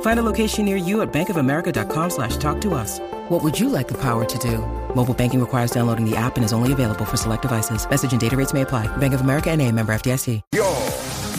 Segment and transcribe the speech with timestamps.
[0.00, 3.00] Find a location near you at bankofamerica.com slash talk to us.
[3.30, 4.58] What would you like the power to do?
[4.94, 7.88] Mobile banking requires downloading the app and is only available for select devices.
[7.88, 8.88] Message and data rates may apply.
[8.98, 10.42] Bank of America and a member FDIC.
[10.52, 10.68] Yo,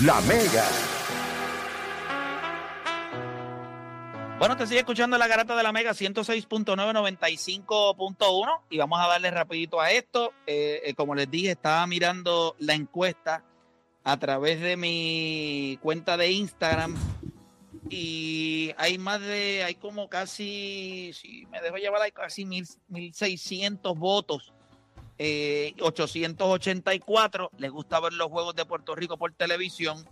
[0.03, 0.65] la Mega.
[4.39, 9.79] Bueno, te sigue escuchando la garata de la Mega 106.995.1 y vamos a darle rapidito
[9.79, 10.33] a esto.
[10.47, 13.43] Eh, eh, como les dije, estaba mirando la encuesta
[14.03, 16.95] a través de mi cuenta de Instagram
[17.91, 23.97] y hay más de, hay como casi, si me dejo llevar, hay casi mil, 1.600
[23.97, 24.53] votos.
[25.17, 30.07] Eh, 884 les gusta ver los juegos de Puerto Rico por televisión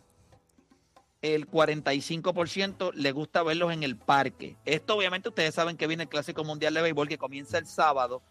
[1.21, 4.55] el 45% le gusta verlos en el parque.
[4.65, 8.21] Esto obviamente ustedes saben que viene el Clásico Mundial de Béisbol que comienza el sábado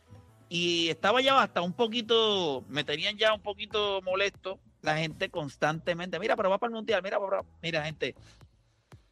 [0.48, 6.18] y estaba ya hasta un poquito, me tenían ya un poquito molesto la gente constantemente,
[6.18, 7.18] mira, pero va para el Mundial, mira,
[7.62, 8.14] mira gente,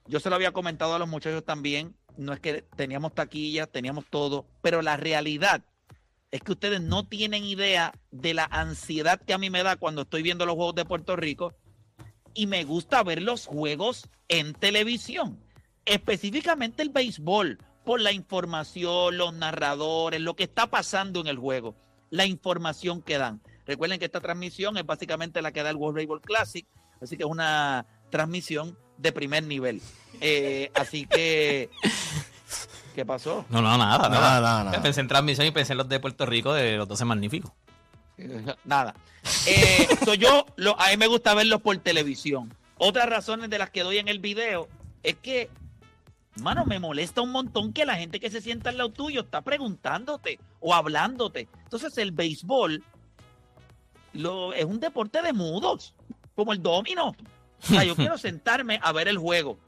[0.09, 4.07] yo se lo había comentado a los muchachos también, no es que teníamos taquillas, teníamos
[4.09, 5.65] todo, pero la realidad
[6.31, 10.03] es que ustedes no tienen idea de la ansiedad que a mí me da cuando
[10.03, 11.55] estoy viendo los Juegos de Puerto Rico
[12.35, 15.43] y me gusta ver los juegos en televisión,
[15.85, 21.77] específicamente el béisbol, por la información, los narradores, lo que está pasando en el juego,
[22.11, 23.41] la información que dan.
[23.65, 26.67] Recuerden que esta transmisión es básicamente la que da el World Baseball Classic,
[27.01, 29.81] así que es una transmisión de primer nivel.
[30.21, 31.71] Eh, así que,
[32.95, 33.45] ¿qué pasó?
[33.51, 34.83] No, no, nada, nada, nada, nada.
[34.83, 37.53] Pensé en transmisión y pensé en los de Puerto Rico de los 12 magníficos.
[38.65, 38.95] Nada.
[39.47, 42.55] Eh, yo, lo, a mí me gusta verlos por televisión.
[42.79, 44.69] Otras razones de las que doy en el video
[45.03, 45.51] es que,
[46.37, 49.43] mano, me molesta un montón que la gente que se sienta al lado tuyo está
[49.43, 51.49] preguntándote o hablándote.
[51.65, 52.83] Entonces, el béisbol
[54.13, 55.95] lo, es un deporte de mudos,
[56.35, 57.15] como el domino.
[57.63, 59.59] O sea, yo quiero sentarme a ver el juego.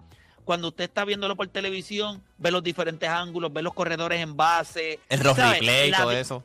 [0.45, 4.99] Cuando usted está viéndolo por televisión, ve los diferentes ángulos, ve los corredores en base.
[5.09, 6.43] El rock replay y todo eso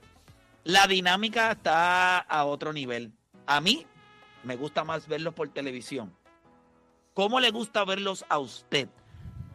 [0.64, 3.12] la dinámica está a otro nivel.
[3.46, 3.86] A mí
[4.44, 6.16] me gusta más verlos por televisión.
[7.14, 8.88] ¿Cómo le gusta verlos a usted?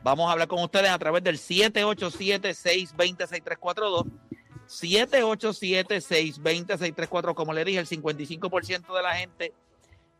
[0.02, 4.06] Vamos a hablar con ustedes a través del 787-620-6342.
[4.68, 7.34] 787-620-6342.
[7.34, 9.54] Como le dije, el 55% de la gente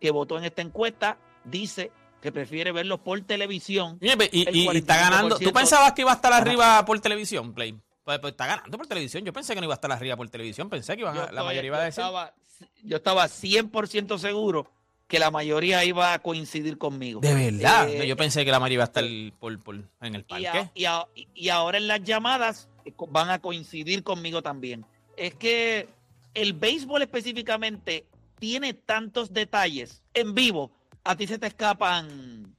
[0.01, 1.19] que votó en esta encuesta
[1.51, 3.99] dice que prefiere verlos por televisión.
[4.01, 5.39] Y, está ganando.
[5.39, 7.79] ¿Tú pensabas que iba a estar arriba por televisión, Play?
[8.05, 9.25] Pues, pues, está ganando por televisión.
[9.25, 10.71] Yo pensé que no iba a estar arriba por televisión.
[10.71, 12.03] Pensé que la mayoría iba a decir.
[12.03, 12.35] Estaba,
[12.83, 14.71] yo estaba 100% seguro
[15.09, 17.21] que la mayoría iba a coincidir conmigo.
[17.21, 17.89] De verdad.
[17.89, 19.05] Eh, yo pensé que la mayoría iba a estar
[19.41, 20.71] por, en el parque.
[20.75, 24.85] Y, ahora en las llamadas eh, van a coincidir conmigo también.
[25.17, 25.89] Es que
[26.35, 28.07] el béisbol específicamente
[28.39, 30.71] tiene tantos detalles en vivo.
[31.09, 32.55] A ti se te escapan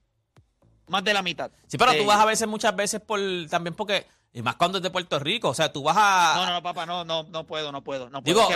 [0.88, 1.52] más de la mitad.
[1.68, 4.84] Sí, pero tú vas a veces, muchas veces, por también porque y más cuando es
[4.84, 5.50] de Puerto Rico.
[5.50, 6.34] O sea, tú vas a.
[6.36, 8.10] No, no, papá, no, no, no puedo, no puedo.
[8.10, 8.48] No Digo,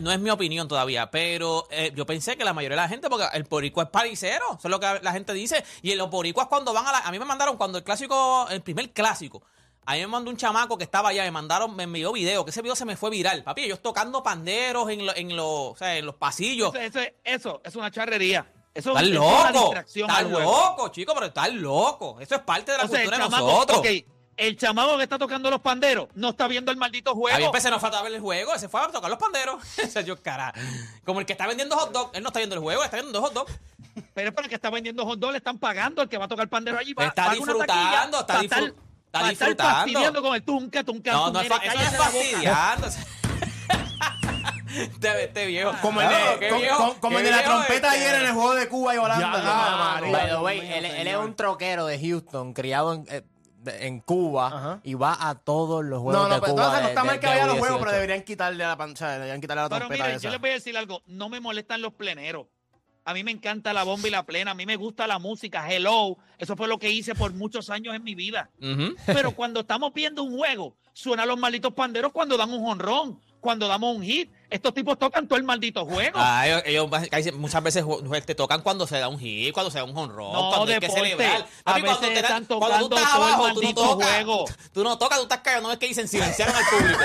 [0.00, 3.08] no, es, mi opinión todavía, pero eh, yo pensé que la mayoría de la gente,
[3.08, 5.64] porque el boricua es paricero, eso es lo que la gente dice.
[5.82, 6.98] Y los boricuas cuando van a la.
[6.98, 9.42] A mí me mandaron cuando el clásico, el primer clásico.
[9.86, 12.50] A mí me mandó un chamaco que estaba allá, me mandaron, me envió video, que
[12.50, 13.42] ese video se me fue viral.
[13.42, 16.74] Papi, ellos tocando panderos en, en, o sea, en los pasillos.
[16.74, 18.46] Eso, eso, es una charrería.
[18.74, 19.74] Eso, estás loco.
[19.76, 22.20] Estás loco, chico, pero estás loco.
[22.20, 23.82] Eso es parte de la cultura de nosotros
[24.36, 27.36] el chamaco que está tocando los panderos no está viendo el maldito juego.
[27.36, 29.62] A mí empecé no falta ver el juego, ese fue a tocar los panderos.
[29.78, 30.52] Ese yo, cara.
[31.04, 33.20] Como el que está vendiendo hot dog, él no está viendo el juego, está viendo
[33.20, 33.46] hot dog.
[34.12, 36.24] Pero es para el que está vendiendo hot dog, le están pagando, el que va
[36.24, 36.94] a tocar el pandero allí.
[36.94, 38.82] Va, está disfrutando, está, disfrutando.
[39.06, 39.74] Está disfrutando.
[39.74, 41.12] fastidiando con el tunca, tunca.
[41.12, 42.88] No, no, es, eso es fastidiando.
[44.94, 45.72] Este, este, viejo.
[45.80, 48.98] Como el de, como, el de la trompeta ayer en el juego de Cuba y
[48.98, 50.00] Holanda.
[50.52, 53.22] él, es un troquero de Houston, criado en, eh,
[53.66, 56.80] en Cuba y va a todos los juegos no, no, de Cuba.
[56.80, 59.62] No, está mal que vaya a los juegos, pero deberían quitarle la pantalla, deberían quitarle
[59.62, 59.92] la trompeta.
[59.94, 62.46] Pero mire, yo les voy a decir algo, no me molestan los pleneros.
[63.06, 64.52] A mí me encanta la bomba y la plena.
[64.52, 65.70] A mí me gusta la música.
[65.70, 66.16] Hello.
[66.38, 68.50] Eso fue lo que hice por muchos años en mi vida.
[68.60, 68.96] Ujú.
[69.04, 73.68] Pero cuando estamos viendo un juego, suenan los malditos panderos cuando dan un honrón, cuando
[73.68, 74.32] damos un hit.
[74.50, 76.16] Estos tipos tocan todo el maldito juego.
[76.20, 76.88] Ah, ellos,
[77.34, 77.84] muchas veces
[78.24, 80.78] te tocan cuando se da un hit, cuando se da un honrón, No, cuando hay
[80.78, 81.02] que deporte.
[81.10, 81.46] celebrar.
[81.64, 84.08] A cuando veces te dan- están cuando tú todo el tú no maldito tocas.
[84.08, 84.44] juego.
[84.72, 85.62] Tú no tocas, tú estás callado.
[85.64, 87.00] No es que dicen silenciaron al público.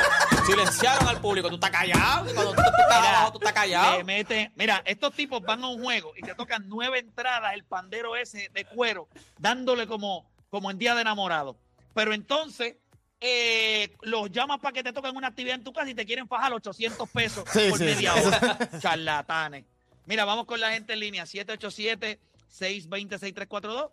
[0.45, 1.50] silenciaron al público.
[1.50, 2.25] Tú estás callado.
[2.33, 4.00] Cuando tú, tú estás Mira, abajo, tú estás callado.
[4.03, 8.15] meten- mira, estos tipos van a un juego y te tocan nueve entradas, el pandero
[8.15, 9.07] ese de cuero,
[9.38, 11.57] dándole como, como en día de enamorado.
[11.94, 12.75] Pero entonces
[13.21, 16.27] eh, los llamas para que te toquen una actividad en tu casa y te quieren
[16.27, 18.19] fajar 800 pesos Sí, por sí, media sí.
[18.27, 18.57] hora.
[18.80, 19.66] Charlatanes.
[20.06, 21.24] Mira, vamos con la gente en línea.
[21.25, 23.89] 787-620-6342.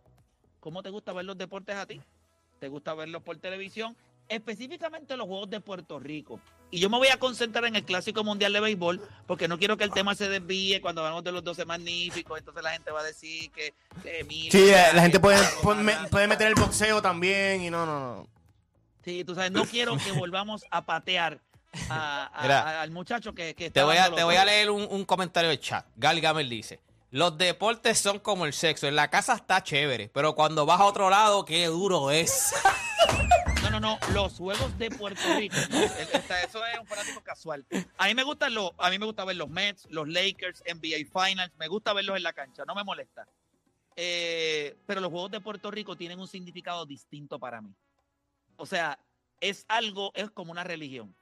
[0.60, 2.00] ¿Cómo te gusta ver los deportes a ti?
[2.58, 3.96] ¿Te gusta verlos por televisión?
[4.28, 6.40] Específicamente los juegos de Puerto Rico.
[6.72, 9.76] Y yo me voy a concentrar en el Clásico Mundial de Béisbol porque no quiero
[9.76, 12.36] que el tema se desvíe cuando hablamos de los 12 magníficos.
[12.38, 13.72] Entonces la gente va a decir que...
[14.02, 18.26] Sí, eh, que- la gente puede, puede meter el boxeo también y no, no, no.
[19.06, 21.40] Sí, tú sabes, no quiero que volvamos a patear
[21.88, 24.44] a- a- Mira, a- al muchacho que, que Te está voy a, te voy a
[24.44, 25.86] leer un, un comentario de chat.
[25.94, 26.80] Gal Gamer dice:
[27.12, 28.88] Los deportes son como el sexo.
[28.88, 32.52] En la casa está chévere, pero cuando vas a otro lado, qué duro es.
[33.62, 35.56] No, no, no, los juegos de Puerto Rico.
[35.70, 37.66] no, eso es un fanático casual.
[37.98, 40.98] A mí me gustan los, a mí me gusta ver los Mets, los Lakers, NBA
[41.12, 43.26] Finals, me gusta verlos en la cancha, no me molesta.
[43.96, 47.74] Eh, pero los juegos de Puerto Rico tienen un significado distinto para mí.
[48.56, 48.98] O sea,
[49.40, 51.14] es algo, es como una religión.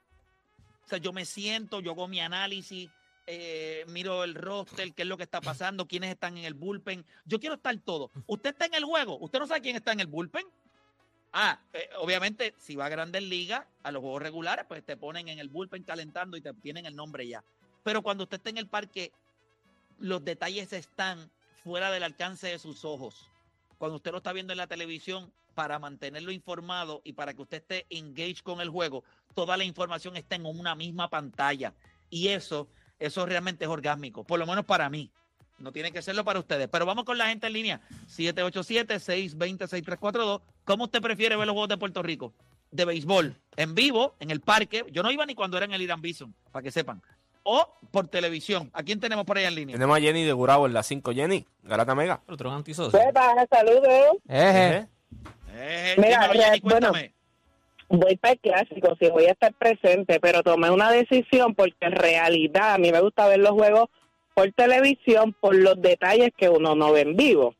[0.84, 2.90] O sea, yo me siento, yo hago mi análisis,
[3.26, 7.04] eh, miro el roster, qué es lo que está pasando, quiénes están en el bullpen.
[7.25, 8.10] Yo quiero estar todo.
[8.26, 10.44] Usted está en el juego, usted no sabe quién está en el bullpen.
[11.32, 15.28] Ah, eh, obviamente, si va a Grandes Ligas, a los juegos regulares, pues te ponen
[15.28, 17.42] en el bullpen calentando y te tienen el nombre ya.
[17.82, 19.10] Pero cuando usted está en el parque,
[19.98, 21.31] los detalles están
[21.64, 23.28] fuera del alcance de sus ojos.
[23.78, 27.58] Cuando usted lo está viendo en la televisión, para mantenerlo informado y para que usted
[27.58, 29.04] esté engaged con el juego,
[29.34, 31.74] toda la información está en una misma pantalla.
[32.10, 32.68] Y eso,
[32.98, 35.10] eso realmente es orgásmico, por lo menos para mí.
[35.58, 36.68] No tiene que serlo para ustedes.
[36.68, 37.80] Pero vamos con la gente en línea.
[38.08, 40.40] 787-620-6342.
[40.64, 42.34] ¿Cómo usted prefiere ver los juegos de Puerto Rico?
[42.70, 44.84] De béisbol, en vivo, en el parque.
[44.90, 47.00] Yo no iba ni cuando era en el Irán Bison, para que sepan.
[47.44, 48.70] O por televisión.
[48.72, 49.74] ¿A quién tenemos por ahí en línea?
[49.74, 51.12] Tenemos a Jenny de Gurabo en la 5.
[51.12, 52.22] Jenny, Garata Mega.
[52.26, 52.98] Eres antisocio.
[53.48, 54.16] saludos.
[54.26, 54.88] Eje.
[55.54, 56.92] Eh, Mira, Jenny, bueno.
[57.88, 61.92] Voy para el clásico, sí, voy a estar presente, pero tomé una decisión porque en
[61.92, 63.88] realidad a mí me gusta ver los juegos
[64.34, 67.54] por televisión por los detalles que uno no ve en vivo.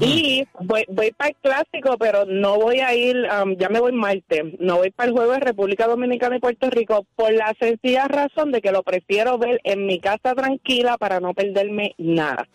[0.00, 3.92] Y voy, voy para el clásico, pero no voy a ir, um, ya me voy
[3.92, 8.08] martes, no voy para el juego de República Dominicana y Puerto Rico por la sencilla
[8.08, 12.48] razón de que lo prefiero ver en mi casa tranquila para no perderme nada.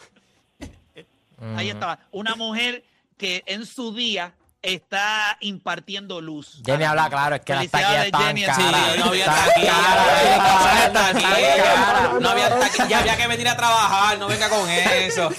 [1.55, 1.99] Ahí estaba.
[2.11, 2.83] Una mujer
[3.17, 4.33] que en su día
[4.73, 6.61] está impartiendo luz.
[6.65, 8.57] Jenny habla claro, es que las taquillas están caras.
[8.57, 8.95] día.
[8.97, 14.27] no había taquilla, no había taquilla, había taquilla, ya había que venir a trabajar, no
[14.27, 15.29] venga con eso.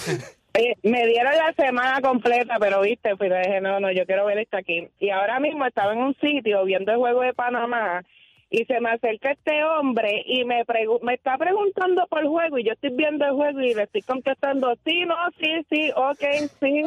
[0.56, 4.38] Oye, me dieron la semana completa, pero viste, pues dije, no, no, yo quiero ver
[4.38, 4.88] esto aquí.
[4.98, 8.02] Y ahora mismo estaba en un sitio viendo el juego de Panamá
[8.50, 12.58] y se me acerca este hombre y me pregu- me está preguntando por el juego
[12.58, 16.50] y yo estoy viendo el juego y le estoy contestando, sí, no, sí, sí, ok,
[16.60, 16.82] sí.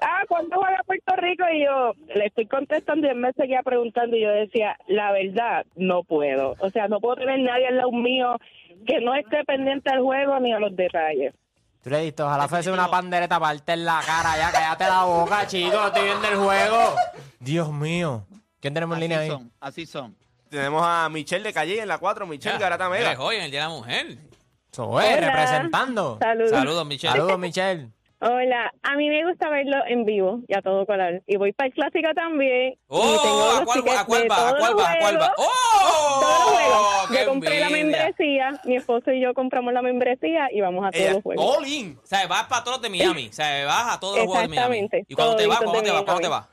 [0.00, 1.44] Ah, ¿cuándo juega Puerto Rico?
[1.52, 5.66] Y yo le estoy contestando y él me seguía preguntando y yo decía, la verdad,
[5.76, 6.54] no puedo.
[6.60, 8.36] O sea, no puedo tener nadie al lado mío
[8.86, 11.34] que no esté pendiente al juego ni a los detalles.
[11.82, 15.04] Tú le diste, ojalá fuese una pandereta para darte en la cara ya, cállate la
[15.04, 16.94] boca, chico, estoy viendo el juego.
[17.40, 18.24] Dios mío.
[18.60, 19.30] ¿Quién tenemos en línea Así ahí?
[19.38, 20.16] son, así son.
[20.50, 22.26] Tenemos a Michelle de Calle en la 4.
[22.26, 23.20] Michelle, Garata Eres Mega.
[23.22, 24.06] hoy en el Día de la Mujer.
[24.72, 25.26] Eso es, Hola.
[25.30, 26.18] representando.
[26.20, 26.50] Saludos.
[26.50, 27.12] Saludos, Michelle.
[27.12, 27.88] Saludos, Michelle.
[28.20, 31.22] Hola, a mí me gusta verlo en vivo y a todo color.
[31.28, 32.74] Y voy para el clásico también.
[32.88, 34.48] Oh, ¿a cuál, tickets a cuál va?
[34.48, 34.92] ¿A cuál va?
[34.92, 35.32] ¿A cuál va?
[35.38, 36.20] ¡Oh!
[36.20, 37.08] todos los juegos.
[37.10, 40.90] ¡Qué Yo compré la membresía, mi esposo y yo compramos la membresía y vamos a
[40.90, 41.58] todos Ella, los juegos.
[41.58, 41.96] all in.
[42.02, 43.28] O sea, vas para todos de Miami.
[43.28, 44.76] O sea, vas a todos los juegos de Miami.
[44.78, 45.58] Exactamente, ¿Y cuándo te vas?
[45.58, 46.02] ¿Cuándo te vas?
[46.02, 46.46] ¿Cuándo te vas?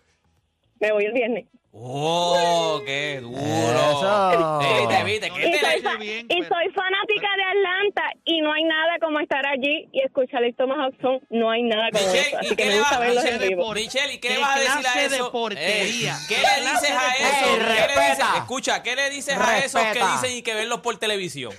[0.80, 1.46] Me voy el viernes.
[1.78, 3.38] ¡Oh, qué duro!
[3.38, 4.60] Eso.
[4.60, 8.40] Viste, viste, ¿qué Y te soy, fa- bien, y pero- soy fanática de Atlanta y
[8.42, 11.20] no hay nada como estar allí y escuchar el Thomas Hudson.
[11.32, 12.38] No hay nada como Michelle, eso.
[12.42, 13.74] ¿y Así qué que le me vas gusta a verlos en vivo.
[13.74, 15.32] Michelle, ¿y qué, ¿Qué le vas a decir a eso?
[15.34, 16.16] porquería?
[16.16, 17.46] Eh, ¿Qué ¿Qué le dices a eso?
[17.46, 17.68] ¿Qué le dices?
[17.96, 18.38] Respeta.
[18.38, 21.52] Escucha, ¿qué le dices a esos que dicen y que verlos por televisión?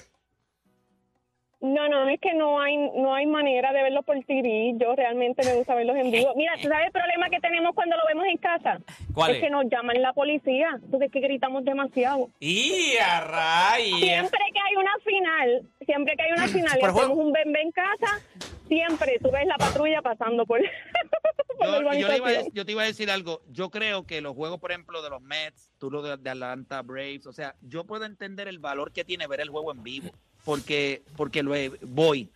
[1.60, 4.74] No, no, es que no hay no hay manera de verlos por TV.
[4.78, 6.34] Yo realmente me gusta verlos en vivo.
[6.36, 8.78] Mira, ¿tú sabes el problema que tenemos cuando lo vemos en casa?
[9.14, 9.44] ¿Cuál es es?
[9.44, 10.78] que nos llaman la policía.
[10.90, 12.28] Porque es que gritamos demasiado.
[12.40, 14.00] ¡Y a rayos!
[14.00, 17.72] Siempre que hay una final, siempre que hay una final y hacemos un bebé en
[17.72, 18.20] casa,
[18.68, 20.60] siempre tú ves la patrulla pasando por,
[21.58, 23.40] por Yo, yo, le iba a, yo te iba a decir algo.
[23.50, 26.82] Yo creo que los juegos, por ejemplo, de los Mets, tú lo de, de Atlanta
[26.82, 30.10] Braves, o sea, yo puedo entender el valor que tiene ver el juego en vivo,
[30.46, 32.30] porque, porque lo he- voy.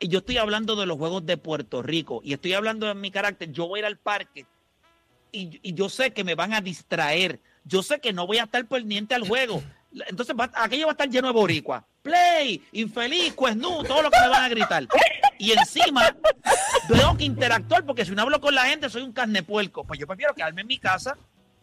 [0.00, 3.10] Y yo estoy hablando de los juegos de Puerto Rico y estoy hablando de mi
[3.10, 3.50] carácter.
[3.52, 4.44] Yo voy a ir al parque
[5.32, 7.40] y, y yo sé que me van a distraer.
[7.64, 9.62] Yo sé que no voy a estar pendiente al juego.
[10.08, 11.86] Entonces, va- aquello va a estar lleno de boricua.
[12.02, 14.86] Play, infeliz, cuesnú, todo lo que me van a gritar.
[15.38, 16.14] Y encima,
[16.88, 19.84] tengo que interactuar porque si no hablo con la gente soy un carnepuerco.
[19.84, 21.16] Pues yo prefiero quedarme en mi casa.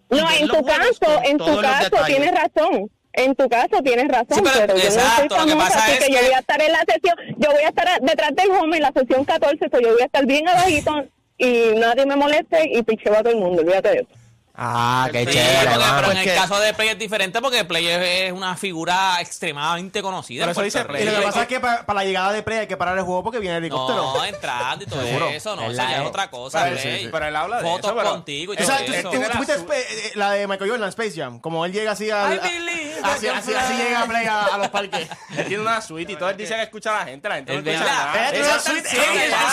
[0.10, 2.90] No, en tu juegos caso, con en tu caso tienes razón.
[3.14, 5.84] En tu caso tienes razón, Sí, pero- pero, yo no soy lo que famosa, pasa
[5.86, 8.36] así es que, yo voy a estar en la sesión, yo voy a estar detrás
[8.36, 11.04] del home en la sesión 14, so yo voy a estar bien abajito
[11.38, 14.08] y nadie me moleste y picheo a todo el mundo, olvídate de eso.
[14.54, 17.64] Ah, qué Sí, chévere, porque- pero en el que- caso de Play es diferente porque
[17.64, 20.44] Play es, una figura extremadamente conocida.
[20.44, 21.04] En eso dice Play.
[21.04, 22.98] Y lo que pasa es que para, para la llegada de Play hay que parar
[22.98, 24.14] el juego porque viene el helicóptero.
[24.14, 27.10] No, entrando y todo eso, no, Es eso ya es otra cosa, Pero, Play.
[27.12, 29.10] pero él habla de Fotos eso, pero- contigo y todo Exacto, eso.
[29.10, 32.06] tú- tú viste Spa- eh, la de Michael Jordan, Space Jam, como él llega así
[32.08, 35.08] I believe así, así, así llega a Play a, a los parques.
[35.38, 37.54] Él tiene una suite y todo él dice que escucha a la gente, la gente
[37.54, 38.30] no Es escucha nada.
[38.32, 38.44] Él,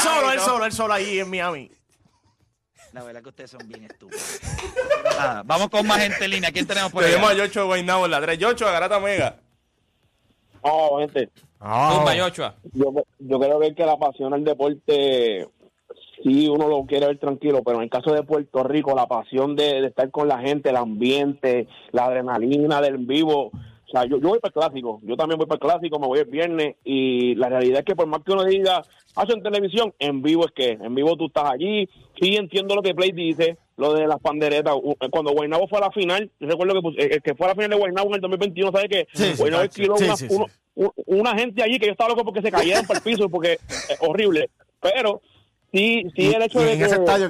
[0.03, 1.71] solo, él solo, él solo ahí en Miami.
[2.93, 4.41] La verdad que ustedes son bien estúpidos.
[5.05, 6.51] Nada, vamos con más gente en línea.
[6.51, 7.11] ¿Quién tenemos por ahí?
[7.11, 8.39] Tenemos a Yocho Guaynabo en la 3.
[8.39, 9.37] Yocho, a Garata Mega.
[10.63, 11.31] Oh, gente,
[11.61, 12.55] Tumba, Yoshua.
[12.73, 15.49] yo, yo creo que, que la pasión al deporte,
[16.23, 19.55] sí, uno lo quiere ver tranquilo, pero en el caso de Puerto Rico, la pasión
[19.55, 23.51] de, de estar con la gente, el ambiente, la adrenalina del vivo.
[23.89, 26.07] O sea, yo, yo voy para el clásico, yo también voy para el clásico, me
[26.07, 26.77] voy el viernes.
[26.85, 28.83] Y la realidad es que por más que uno diga,
[29.17, 31.89] hace en televisión, en vivo es que, en vivo tú estás allí,
[32.21, 35.83] sí entiendo lo que Play dice, lo de las panderetas, U- cuando Guaynabo fue a
[35.83, 38.15] la final, yo recuerdo que pues, el que fue a la final de Guaynabo en
[38.17, 40.27] el 2021, ¿sabe que Sí, Guaynabo sí, una, sí,
[40.77, 43.53] uno- una gente allí que yo estaba loco porque se cayeron para el piso porque
[43.53, 43.59] eh,
[44.01, 44.51] horrible.
[44.81, 45.23] Pero
[45.73, 46.85] sí sí el hecho de que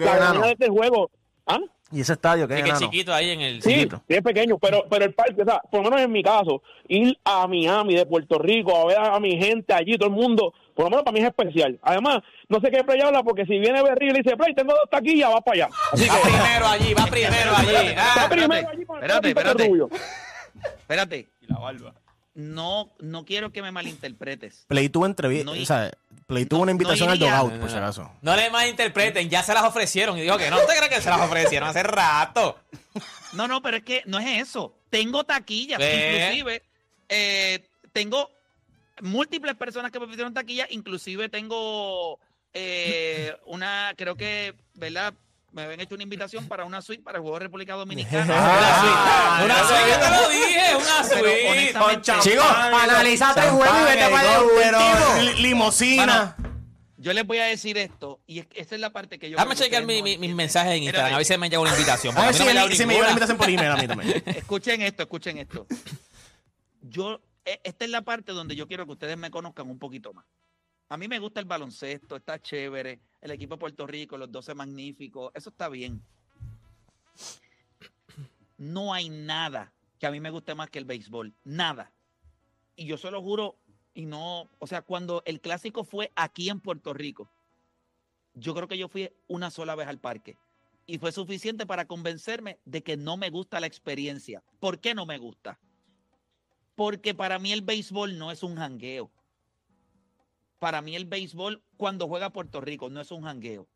[0.04, 1.10] la es de este juego
[1.46, 1.58] ¿ah?
[1.90, 3.62] Y ese estadio que Sí, es que chiquito ahí en el...
[3.62, 4.02] sí, Chiquito.
[4.06, 6.62] sí es pequeño pero pero el parque o sea por lo menos en mi caso
[6.86, 10.52] ir a Miami de Puerto Rico a ver a, mi gente allí todo el mundo
[10.74, 12.18] por lo menos para mí es especial además
[12.48, 14.90] no sé qué Play habla porque si viene Berry y le dice Play tengo dos
[14.90, 17.94] taquillas va para allá así Va que primero allí, va primero allí.
[17.94, 19.70] va Ah, primero espérate, allí con el espérate, espérate.
[20.78, 21.94] Espérate, Y la barba.
[22.38, 24.64] No, no quiero que me malinterpretes.
[24.68, 25.90] Play tuvo entrevista, No o sea,
[26.28, 27.34] Play tuvo una no invitación al iría.
[27.36, 28.12] dogout, por si acaso.
[28.22, 30.16] No le malinterpreten, ya se las ofrecieron.
[30.16, 32.56] Y dijo que no, ¿usted cree que se las ofrecieron hace rato?
[33.32, 34.72] No, no, pero es que no es eso.
[34.88, 36.28] Tengo taquillas, Ve.
[36.30, 36.62] inclusive
[37.08, 38.30] eh, tengo
[39.02, 42.20] múltiples personas que me pidieron taquillas, inclusive tengo
[42.54, 45.12] eh, una, creo que, ¿verdad?
[45.52, 48.26] Me habían hecho una invitación para una suite para el Juego de República Dominicana.
[48.38, 52.20] Ah, Una suite, yo te lo dije, una suite.
[52.20, 56.36] Chicos, Analízate el juego y vete para el limosina.
[56.98, 59.36] yo les voy a decir esto, y es- esa es la parte que yo...
[59.38, 61.70] Que chequear mi- no mi- mis mensajes en Instagram, a ver si me llega una
[61.70, 62.16] invitación.
[62.18, 63.08] A ver si no me si me ninguna.
[63.10, 64.22] invitación por email a mí también.
[64.26, 65.66] Escuchen esto, escuchen esto.
[66.82, 70.12] Yo, e- esta es la parte donde yo quiero que ustedes me conozcan un poquito
[70.12, 70.24] más.
[70.90, 74.54] A mí me gusta el baloncesto, está chévere, el equipo de Puerto Rico, los 12
[74.54, 76.02] magníficos, eso está bien.
[78.56, 81.92] No hay nada que a mí me guste más que el béisbol, nada.
[82.76, 83.56] Y yo se lo juro,
[83.94, 87.28] y no, o sea, cuando el clásico fue aquí en Puerto Rico,
[88.34, 90.36] yo creo que yo fui una sola vez al parque
[90.86, 94.42] y fue suficiente para convencerme de que no me gusta la experiencia.
[94.60, 95.58] ¿Por qué no me gusta?
[96.76, 99.10] Porque para mí el béisbol no es un jangueo.
[100.58, 103.68] Para mí el béisbol cuando juega Puerto Rico no es un jangueo.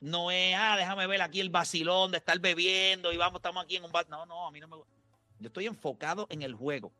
[0.00, 3.76] No es, ah, déjame ver aquí el vacilón de estar bebiendo y vamos, estamos aquí
[3.76, 4.08] en un bar.
[4.08, 4.94] No, no, a mí no me gusta.
[5.38, 6.92] Yo estoy enfocado en el juego.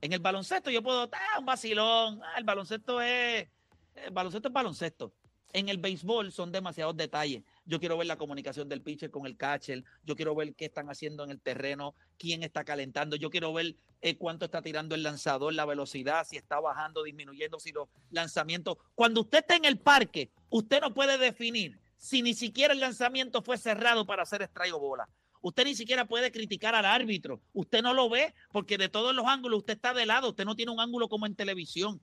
[0.00, 3.48] En el baloncesto yo puedo, ah, un vacilón, ah, el baloncesto es,
[3.94, 5.12] el baloncesto es baloncesto.
[5.52, 7.42] En el béisbol son demasiados detalles.
[7.66, 9.84] Yo quiero ver la comunicación del pitcher con el catcher.
[10.02, 13.16] Yo quiero ver qué están haciendo en el terreno, quién está calentando.
[13.16, 17.58] Yo quiero ver eh, cuánto está tirando el lanzador, la velocidad, si está bajando, disminuyendo,
[17.58, 18.76] si los lanzamientos.
[18.94, 23.40] Cuando usted está en el parque, usted no puede definir si ni siquiera el lanzamiento
[23.40, 25.08] fue cerrado para hacer strike o bola.
[25.40, 27.40] Usted ni siquiera puede criticar al árbitro.
[27.54, 30.30] Usted no lo ve porque de todos los ángulos usted está de lado.
[30.30, 32.02] Usted no tiene un ángulo como en televisión.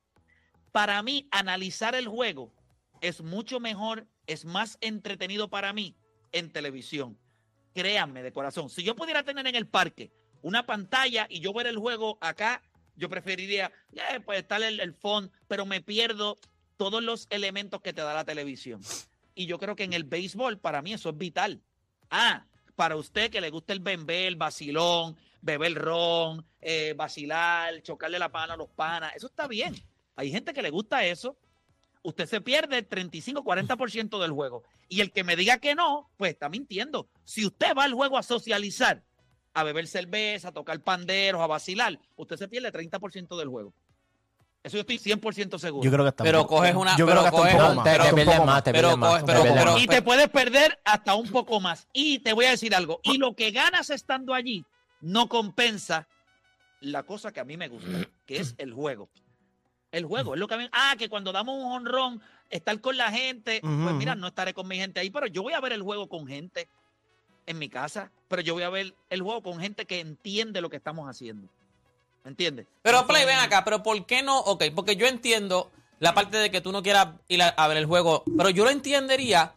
[0.71, 2.51] Para mí, analizar el juego
[3.01, 5.95] es mucho mejor, es más entretenido para mí
[6.31, 7.17] en televisión.
[7.73, 8.69] Créanme de corazón.
[8.69, 12.61] Si yo pudiera tener en el parque una pantalla y yo ver el juego acá,
[12.95, 14.95] yo preferiría, eh, pues estar el, el
[15.47, 16.37] pero me pierdo
[16.77, 18.81] todos los elementos que te da la televisión.
[19.33, 21.61] Y yo creo que en el béisbol, para mí eso es vital.
[22.09, 28.19] Ah, para usted que le gusta el bembé, el vacilón, beber ron, eh, vacilar, chocarle
[28.19, 29.75] la pana a los panas, eso está bien.
[30.15, 31.37] Hay gente que le gusta eso.
[32.03, 34.63] Usted se pierde el 35-40% del juego.
[34.89, 37.07] Y el que me diga que no, pues está mintiendo.
[37.23, 39.03] Si usted va al juego a socializar,
[39.53, 43.73] a beber cerveza, a tocar panderos, a vacilar, usted se pierde 30% del juego.
[44.63, 45.83] Eso yo estoy 100% seguro.
[45.83, 47.75] Yo creo que está Pero coges una- Yo pero creo que está coges- un poco
[47.75, 47.83] más.
[47.83, 49.23] te, pierdes más, te pierdes más.
[49.23, 49.81] pero- pero- más.
[49.81, 51.87] y te puedes perder hasta un poco más.
[51.93, 52.99] Y te voy a decir algo.
[53.03, 54.63] Y lo que ganas estando allí
[54.99, 56.07] no compensa
[56.79, 57.89] la cosa que a mí me gusta,
[58.27, 59.09] que es el juego.
[59.91, 60.69] El juego es lo que a mí.
[60.71, 63.59] Ah, que cuando damos un honrón, estar con la gente.
[63.63, 65.81] Ujú, Pues mira, no estaré con mi gente ahí, pero yo voy a ver el
[65.81, 66.67] juego con gente
[67.45, 68.11] en mi casa.
[68.27, 71.49] Pero yo voy a ver el juego con gente que entiende lo que estamos haciendo.
[72.23, 72.67] ¿Me entiendes?
[72.83, 74.39] Pero Play, ven acá, pero ¿por qué no?
[74.39, 77.77] Ok, porque yo entiendo la parte de que tú no quieras ir a, a ver
[77.77, 79.53] el juego, pero yo lo entendería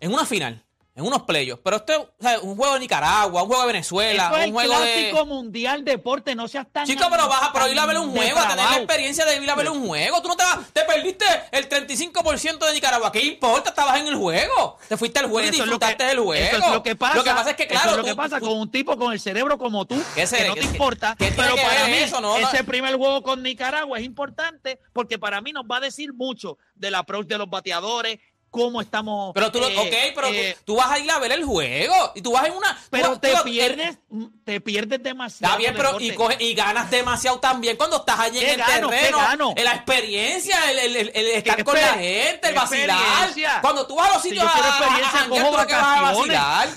[0.00, 1.62] en una final, en unos playoffs.
[1.62, 4.38] Pero esto es o sea, un juego de Nicaragua, un juego de Venezuela, Eso es
[4.38, 5.24] un el juego clásico de.
[5.24, 6.86] mundial deporte, no seas tan.
[6.86, 9.36] Chico, pero vas a pero ir a ver un juego, a tener la experiencia de
[9.36, 10.22] ir a ver un juego.
[10.22, 13.12] Tú no te vas, te perdiste el 35% de Nicaragua.
[13.12, 13.70] ¿Qué importa?
[13.70, 14.78] Estabas en el juego.
[14.88, 16.44] Te fuiste al juego y disfrutaste del juego.
[16.44, 17.16] Eso es lo que pasa.
[17.16, 19.20] Lo que pasa es que, claro, es lo que pasa con un tipo con el
[19.20, 21.16] cerebro como tú, ¿Qué que no te importa.
[21.18, 22.20] pero para mí, eso?
[22.20, 26.12] No, ese primer juego con Nicaragua es importante porque para mí nos va a decir
[26.12, 28.18] mucho del approach de los bateadores,
[28.50, 29.32] cómo estamos.
[29.34, 32.12] Pero tú, eh, ok, pero tú- eh, tú, vas a ir a ver el juego
[32.14, 32.78] y tú vas en una.
[32.90, 33.98] pero vas- te pierdes,
[34.44, 35.52] te pierdes demasiado.
[35.52, 38.58] Está bien, pero y, coge- y ganas demasiado también cuando estás allí en ¿Qué el
[38.58, 38.90] gano?
[38.90, 39.54] ¿Qué terreno.
[39.56, 43.60] En la experiencia, el, el- el- el estar ¿Qué con la gente, el vacilar.
[43.60, 45.98] Cuando tú vas a los Si sitios yo a, a- a cojo lo que vas
[45.98, 46.68] a vacilar.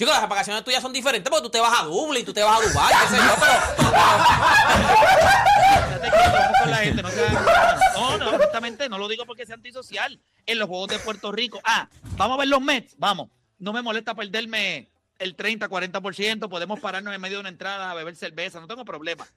[0.00, 2.58] Chicos, las vacaciones tuyas son diferentes porque tú te vas a Dublín, tú te vas
[2.58, 3.52] a Dubái, qué sé yo, pero...
[6.64, 10.18] No No, no, honestamente, no lo digo porque sea antisocial.
[10.46, 11.60] En los Juegos de Puerto Rico.
[11.64, 13.28] Ah, vamos a ver los Mets, vamos.
[13.58, 14.88] No me molesta perderme
[15.18, 18.86] el 30, 40%, podemos pararnos en medio de una entrada a beber cerveza, no tengo
[18.86, 19.28] problema.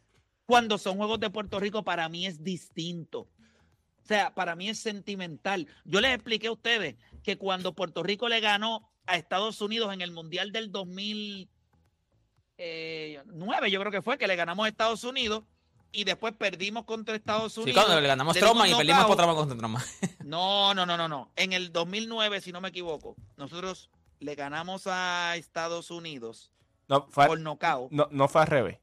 [0.45, 3.19] Cuando son Juegos de Puerto Rico, para mí es distinto.
[3.19, 5.67] O sea, para mí es sentimental.
[5.83, 10.01] Yo les expliqué a ustedes que cuando Puerto Rico le ganó a Estados Unidos en
[10.01, 15.43] el Mundial del 2009, yo creo que fue, que le ganamos a Estados Unidos
[15.91, 17.83] y después perdimos contra Estados Sí, Unidos.
[17.83, 19.83] cuando le ganamos Troma y dimos perdimos por Troma contra Troma.
[20.23, 21.31] No, no, no, no, no.
[21.35, 26.51] En el 2009, si no me equivoco, nosotros le ganamos a Estados Unidos
[26.87, 27.91] No, fue, por nocaut.
[27.91, 28.79] no, no fue al revés.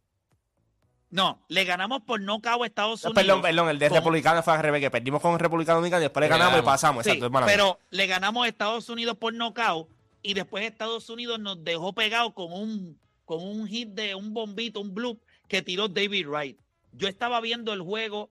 [1.08, 3.24] No, le ganamos por nocaut a Estados No, Unidos.
[3.24, 6.02] perdón, perdón, el de con- Republicano fue al revés, que perdimos con el Republicano Dominicano
[6.02, 7.02] y después le Le ganamos y pasamos.
[7.04, 9.88] Sí, Exacto, es pero le ganamos a Estados Unidos por nocaut
[10.22, 14.80] y después Estados Unidos nos dejó pegado con un, con un hit de un bombito,
[14.80, 16.60] un bloop que tiró David Wright.
[16.92, 18.30] Yo estaba viendo el juego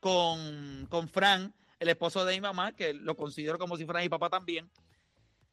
[0.00, 4.08] con, con Fran, el esposo de mi mamá, que lo considero como si fuera mi
[4.08, 4.70] papá también.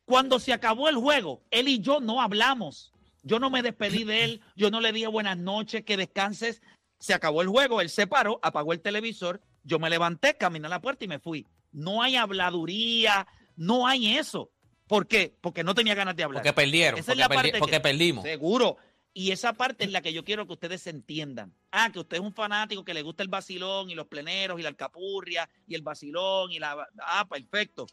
[0.06, 2.94] Cuando se acabó el juego, él y yo no hablamos.
[3.24, 6.62] Yo no me despedí de él, yo no le dije buenas noches, que descanses.
[7.00, 10.70] Se acabó el juego, él se paró, apagó el televisor, yo me levanté, caminé a
[10.70, 11.46] la puerta y me fui.
[11.72, 14.50] No hay habladuría, no hay eso.
[14.88, 15.36] ¿Por qué?
[15.42, 16.42] Porque no tenía ganas de hablar.
[16.42, 18.24] Porque perdieron, Esa es porque, la perdi- parte que- perdimos.
[18.24, 18.78] Seguro.
[19.14, 21.52] Y esa parte es la que yo quiero que ustedes se entiendan.
[21.72, 24.64] Ah, que usted es un fanático que le gusta el vacilón y los pleneros y
[24.64, 26.88] la alcapurria y el vacilón y la...
[27.02, 27.88] Ah, perfecto.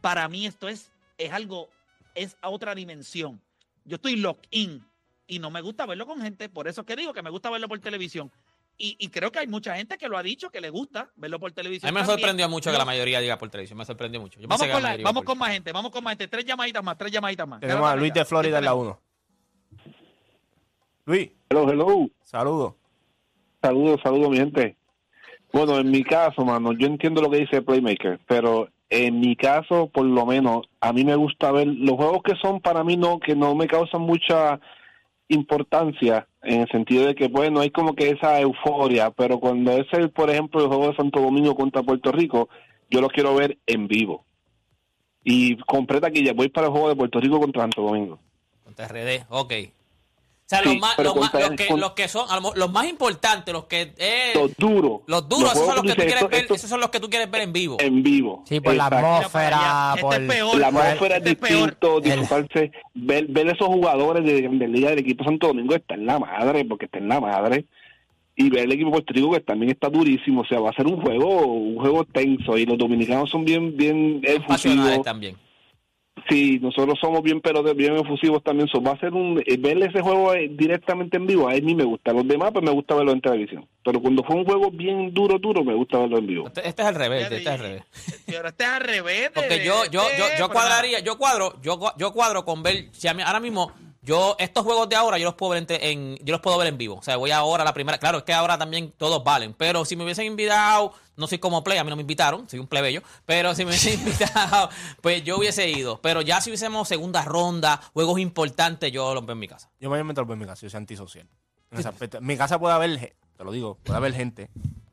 [0.00, 1.68] Para mí esto es, es algo,
[2.14, 3.42] es a otra dimensión.
[3.84, 4.82] Yo estoy locked in
[5.26, 6.48] y no me gusta verlo con gente.
[6.48, 8.32] Por eso es que digo que me gusta verlo por televisión.
[8.80, 11.40] Y, y creo que hay mucha gente que lo ha dicho que le gusta verlo
[11.40, 11.90] por A televisión.
[11.90, 12.18] mí me también.
[12.18, 13.76] sorprendió mucho que la mayoría diga por televisión.
[13.76, 14.38] Me sorprendió mucho.
[14.40, 16.28] Yo Vamos, con, la vamos con más gente, vamos con más gente.
[16.28, 17.58] Tres llamaditas más, tres llamaditas más.
[17.60, 19.00] Tenemos a Luis de Florida en la 1.
[21.06, 22.08] Luis, Hello, hello.
[22.22, 22.74] saludos.
[23.60, 24.76] Saludos, saludos, mi gente.
[25.52, 29.88] Bueno, en mi caso, mano, yo entiendo lo que dice Playmaker, pero en mi caso,
[29.88, 33.18] por lo menos, a mí me gusta ver los juegos que son para mí no,
[33.18, 34.60] que no me causan mucha
[35.28, 39.86] importancia en el sentido de que, bueno, hay como que esa euforia, pero cuando es
[39.92, 42.48] el, por ejemplo, el juego de Santo Domingo contra Puerto Rico,
[42.90, 44.24] yo lo quiero ver en vivo.
[45.24, 48.18] Y compré taquilla, voy para el juego de Puerto Rico contra Santo Domingo.
[48.64, 49.52] Contra RD, ok.
[50.48, 52.72] O sea, Sí, los, más, los, más- contra- los que, con- los que son, los
[52.72, 53.92] más importantes, los que...
[53.98, 55.00] eh, Los duros.
[55.06, 56.88] los duros, esos son los que tú dices, quieres esto- ver, esto esos son los
[56.88, 57.76] que tú quieres ver en vivo.
[57.78, 58.44] en vivo.
[58.48, 60.14] Sí, por la atmósfera, Este por...
[60.14, 60.58] es peor.
[60.58, 61.52] la atmósfera es este es peor.
[61.70, 66.06] distinto, disfrutarse, ver, ver esos jugadores de, de Liga del equipo Santo Domingo está en
[66.06, 67.66] la madre, porque está en la madre,
[68.34, 70.86] y ver el equipo Puerto Rico que también está durísimo, o sea, va a ser
[70.86, 75.36] un juego, un juego tenso, y los dominicanos son bien, bien efusivos, también.
[76.28, 79.78] Sí, nosotros somos bien, pero bien efusivos también, so, va a ser un, eh, ver
[79.82, 82.94] ese juego eh, directamente en vivo, a mí me gusta, los demás pues me gusta
[82.94, 86.26] verlo en televisión, pero cuando fue un juego bien duro, duro, me gusta verlo en
[86.26, 86.46] vivo.
[86.46, 87.82] Este, este es al revés, este es al revés.
[88.26, 89.30] Pero este es al revés.
[89.34, 93.14] Porque yo, yo, yo, yo cuadraría, yo cuadro, yo, yo cuadro con ver, si a
[93.14, 96.40] mí, ahora mismo, Yo, estos juegos de ahora, yo los puedo ver en, yo los
[96.40, 96.96] puedo ver en vivo.
[96.96, 97.98] O sea, voy ahora a la primera.
[97.98, 99.54] Claro, es que ahora también todos valen.
[99.54, 102.60] Pero si me hubiesen invitado, no soy como Play, a mí no me invitaron, soy
[102.60, 103.02] un plebeyo.
[103.26, 104.70] Pero si me hubiesen invitado,
[105.02, 106.00] pues yo hubiese ido.
[106.00, 109.70] Pero ya si hubiésemos segunda ronda, juegos importantes, yo los veo en mi casa.
[109.80, 111.28] Yo mayormente lo veo en mi casa, yo soy antisocial.
[111.70, 112.18] En, ese aspecto.
[112.18, 114.48] En mi casa puede haber, te lo digo, puede haber gente.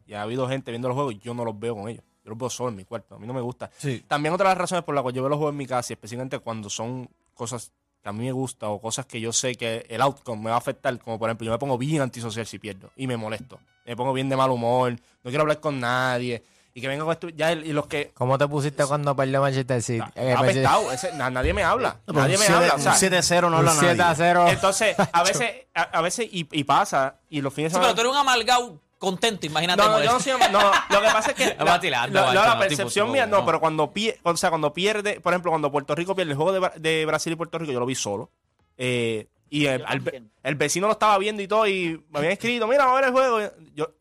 [0.08, 2.04] Y ha habido gente viendo los juegos y yo no los veo con ellos.
[2.24, 3.16] Yo los veo solo en mi cuarto.
[3.16, 3.70] A mí no me gusta.
[3.78, 4.04] Sí.
[4.08, 5.94] También otra de las razones por las cuales yo veo los juegos en mi casa,
[5.94, 7.72] y especialmente cuando son cosas
[8.06, 10.58] que a mí me gusta o cosas que yo sé que el outcome me va
[10.58, 13.58] a afectar, como por ejemplo, yo me pongo bien antisocial si pierdo y me molesto.
[13.84, 16.44] Me pongo bien de mal humor, no quiero hablar con nadie.
[16.76, 18.12] Y que venga con esto, ya, y los que...
[18.14, 20.04] ¿Cómo te pusiste cuando perdió Manchester City?
[20.14, 21.98] Eh, Ha Manchester- apestado, ese- na- nadie me habla.
[22.06, 22.74] No, nadie me siete- habla.
[22.74, 24.16] o un sea, 7-0 no habla 7 a nadie.
[24.18, 24.46] 0.
[24.50, 27.94] entonces, a veces, a, a veces, y, y pasa, y los fines de Sí, pero
[27.94, 27.96] semana...
[27.96, 29.82] tú eres un amalgado contento, imagínate.
[29.82, 32.28] No, no, yo no soy- no, lo que pasa es que la, vacilando, la- la-
[32.28, 33.46] Walter, la no, percepción tipo, mía, no, no.
[33.46, 36.52] pero cuando pierde, o sea, cuando pierde, por ejemplo, cuando Puerto Rico pierde el juego
[36.54, 38.30] de, Bra- de Brasil y Puerto Rico, yo lo vi solo.
[38.78, 42.86] Eh, y el, al- vecino lo estaba viendo y todo, y me habían escrito, mira,
[42.86, 43.52] vamos a ver el juego.
[43.76, 43.92] Yo,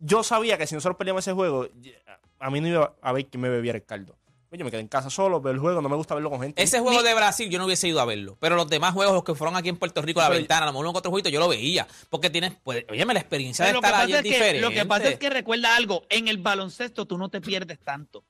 [0.00, 1.68] yo sabía que si nosotros perdíamos ese juego,
[2.40, 4.16] a mí no iba a ver quién me bebiera el caldo.
[4.52, 6.62] Yo me quedé en casa solo, veo el juego, no me gusta verlo con gente.
[6.62, 8.38] Ese juego de Brasil yo no hubiese ido a verlo.
[8.40, 10.62] Pero los demás juegos, los que fueron aquí en Puerto Rico a la Pero- ventana,
[10.62, 11.86] a lo mejor uno que otro jueguito, yo lo veía.
[12.08, 14.30] Porque tienes, pues, óyeme, la experiencia de Pero lo que, estar allí pasa es que,
[14.30, 14.60] diferente.
[14.60, 18.24] lo que pasa es que recuerda algo, en el baloncesto tú no te pierdes tanto.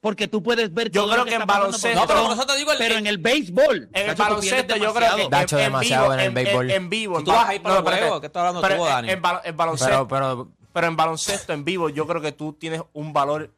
[0.00, 2.56] Porque tú puedes ver Yo todo creo lo que que, en baloncesto- No, pero te
[2.58, 5.28] digo el- Pero en el béisbol, En el baloncesto yo creo que.
[5.28, 6.70] Dacho, en, demasiado vivo, en el béisbol.
[6.70, 8.02] En, vivo, en Tú vas ahí para los espérate.
[8.02, 9.10] juegos, ¿qué estás hablando Pero tú, en- Dani?
[9.10, 12.52] En, bal- en baloncesto, Pero, pero, Pero en baloncesto, en vivo, yo creo que tú
[12.52, 13.50] tienes un valor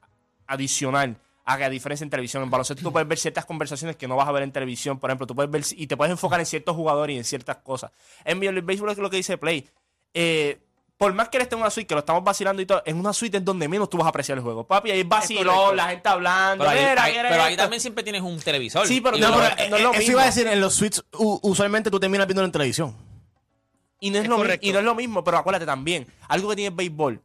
[0.47, 1.17] adicional
[1.51, 2.43] a que a diferencia en televisión.
[2.43, 4.99] En baloncesto tú puedes ver ciertas conversaciones que no vas a ver en televisión.
[4.99, 7.57] Por ejemplo, tú puedes ver y te puedes enfocar en ciertos jugadores y en ciertas
[7.57, 7.91] cosas.
[8.25, 9.67] En el béisbol es lo que dice Play.
[10.13, 10.61] Eh,
[10.99, 12.99] por más que él esté en una suite, que lo estamos vacilando y todo, en
[12.99, 14.67] una suite es donde menos tú vas a apreciar el juego.
[14.67, 16.65] Papi, ahí vacilón, la gente hablando.
[16.67, 17.01] Pero
[17.45, 18.87] ahí, también siempre tienes un televisor.
[18.87, 20.13] Sí, pero no, pero- Eh, no es lo eh, Eso mismo.
[20.13, 22.97] iba a decir, en los suites usualmente tú terminas viendo en televisión.
[24.01, 24.67] Y no es, Es lo correcto.
[24.67, 27.23] y no es lo mismo, pero acuérdate también, algo que tiene el béisbol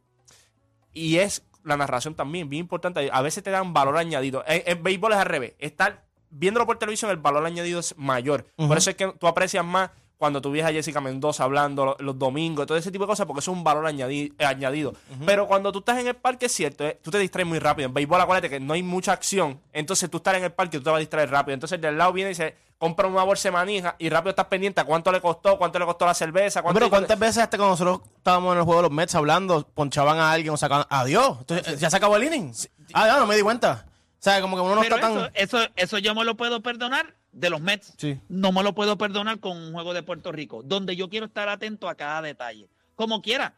[0.92, 4.44] y es la narración también, bien importante, a veces te dan valor añadido.
[4.46, 8.46] En, béisbol es al revés, estar viéndolo por televisión el valor añadido es mayor.
[8.56, 11.96] Por eso es que tú aprecias más cuando tú ves a Jessica Mendoza hablando lo-
[11.98, 14.94] los, domingos, todo ese tipo de cosas, porque eso es un valor añadi- eh, añadido.
[15.26, 17.88] Pero cuando tú estás en el parque, es cierto, eh, tú te distraes muy rápido.
[17.88, 20.84] En béisbol, acuérdate que no hay mucha acción, entonces tú estás en el parque, tú
[20.84, 21.54] te vas a distraer rápido.
[21.54, 24.80] Entonces, del lado viene y dice, compra una bolsa de manija y rápido estás pendiente
[24.80, 27.72] a cuánto le costó, cuánto le costó la cerveza, cuánto Pero ¿cuántas veces hasta cuando
[27.72, 30.86] nosotros estábamos en el juego de los Mets hablando, ponchaban a alguien o sacaban...
[30.90, 31.38] Adiós.
[31.40, 32.52] Entonces, ¿Ya se acabó el inning?
[32.92, 33.86] Ah, ya, no me di cuenta.
[33.88, 35.30] O sea, como que uno no Pero está tan...
[35.34, 37.94] eso, eso, eso yo me lo puedo perdonar de los Mets.
[37.98, 38.20] Sí.
[38.28, 41.48] No me lo puedo perdonar con un juego de Puerto Rico, donde yo quiero estar
[41.48, 42.68] atento a cada detalle.
[42.94, 43.54] Como quiera.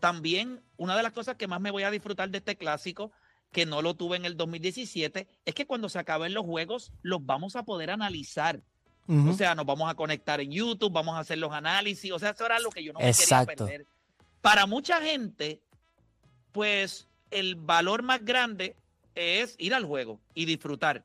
[0.00, 3.12] También una de las cosas que más me voy a disfrutar de este clásico,
[3.52, 7.24] que no lo tuve en el 2017, es que cuando se acaben los juegos, los
[7.24, 8.60] vamos a poder analizar.
[9.08, 12.10] O sea, nos vamos a conectar en YouTube, vamos a hacer los análisis.
[12.10, 13.64] O sea, eso era lo que yo no me Exacto.
[13.64, 13.86] quería perder.
[14.40, 15.60] Para mucha gente,
[16.50, 18.74] pues el valor más grande
[19.14, 21.04] es ir al juego y disfrutar.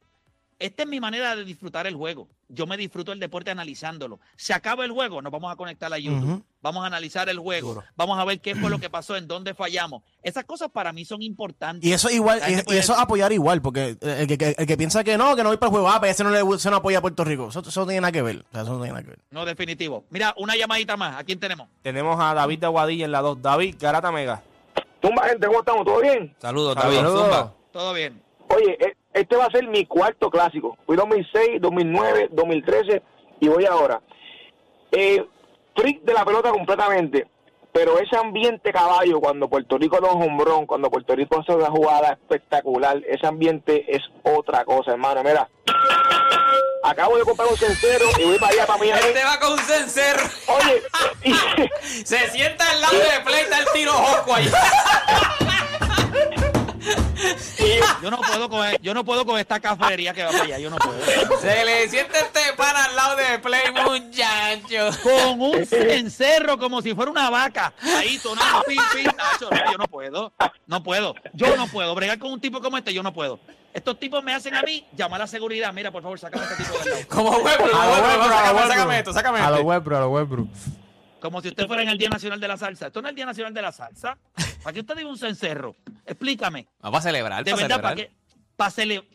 [0.58, 2.28] Esta es mi manera de disfrutar el juego.
[2.54, 4.20] Yo me disfruto el deporte analizándolo.
[4.36, 6.44] Se acaba el juego, nos vamos a conectar a YouTube.
[6.62, 7.84] Vamos a analizar el juego.
[7.96, 10.04] Vamos a ver qué fue lo que pasó, en dónde fallamos.
[10.22, 11.90] Esas cosas para mí son importantes.
[11.90, 15.04] Y eso igual, y, eso es apoyar igual, porque el que, que- el que piensa
[15.04, 16.76] que no, que no voy para el juego, ah, pues ese no le ese no
[16.78, 17.48] apoya a Puerto Rico.
[17.50, 18.46] Eso, eso no tiene nada que ver.
[18.50, 19.20] O sea, eso no tiene nada que ver.
[19.32, 20.06] No, definitivo.
[20.10, 21.18] Mira, una llamadita más.
[21.18, 21.68] ¿A quién tenemos?
[21.82, 23.42] Tenemos a David de Aguadilla en la 2.
[23.42, 24.44] David, Garata Mega.
[25.00, 25.84] Tumba, gente, ¿cómo estamos?
[25.86, 26.36] ¿Todo bien?
[26.40, 27.04] Saludos, Saludos.
[27.04, 27.22] David.
[27.24, 27.54] Zumba.
[27.72, 28.22] Todo bien.
[28.50, 30.78] Oye, e- este va a ser mi cuarto clásico.
[30.86, 33.02] Fui 2006, 2009, 2013
[33.40, 34.02] y voy ahora.
[34.92, 35.26] Eh,
[35.76, 37.28] freak de la pelota completamente,
[37.72, 41.68] pero ese ambiente caballo cuando Puerto Rico da un hombrón, cuando Puerto Rico hace una
[41.70, 45.24] jugada espectacular, ese ambiente es otra cosa, hermano.
[45.24, 45.50] Mira,
[46.84, 49.00] acabo de comprar un cencero y voy para allá para Miami.
[49.02, 50.24] Este va con un cencerro.
[50.48, 50.82] Oye,
[51.24, 54.50] y- Se sienta al lado de Play, está el tiro joco ahí.
[58.02, 60.58] Yo no puedo con, yo no puedo con esta cafetería que va para allá.
[60.60, 61.00] Yo no puedo.
[61.40, 64.98] Se le siente este pana al lado de Play, muchacho.
[65.04, 67.74] Con un cencerro como si fuera una vaca.
[67.98, 69.50] Ahí sonando pin, pin, Nacho.
[69.52, 70.34] No, yo no puedo.
[70.66, 71.16] No puedo.
[71.34, 71.94] Yo no puedo.
[71.94, 73.40] Bregar con un tipo como este, yo no puedo.
[73.74, 75.72] Estos tipos me hacen a mí llamar a la seguridad.
[75.74, 77.08] Mira, por favor, sácame a este tipo del lado.
[77.08, 79.40] Como web, bro, A lo web, bro, web, bro, a lo sácame, sácame esto, sácame
[79.40, 79.68] A lo esto.
[79.68, 80.48] web, bro, a lo web, bro.
[81.22, 82.88] Como si usted fuera en el Día Nacional de la Salsa.
[82.88, 84.18] Esto no es el Día Nacional de la Salsa.
[84.64, 85.76] ¿Para qué usted diga un cencerro?
[86.06, 86.68] Explícame.
[86.82, 87.82] Vamos a celebrar, De para verdad, celebrar.
[87.82, 88.12] ¿para qué?
[88.56, 89.12] Para celebrar.